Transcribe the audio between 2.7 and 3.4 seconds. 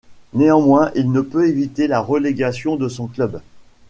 de son club.